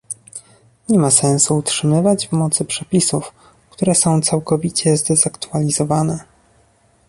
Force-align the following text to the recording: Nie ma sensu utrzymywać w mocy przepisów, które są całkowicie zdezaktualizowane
Nie 0.89 0.99
ma 0.99 1.11
sensu 1.11 1.57
utrzymywać 1.57 2.27
w 2.27 2.31
mocy 2.31 2.65
przepisów, 2.65 3.31
które 3.69 3.95
są 3.95 4.21
całkowicie 4.21 4.97
zdezaktualizowane 4.97 6.23